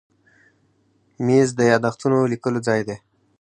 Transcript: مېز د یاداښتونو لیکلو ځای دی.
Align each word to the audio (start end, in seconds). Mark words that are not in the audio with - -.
مېز 1.25 1.49
د 1.55 1.59
یاداښتونو 1.71 2.17
لیکلو 2.33 2.59
ځای 2.67 2.81
دی. 2.87 2.97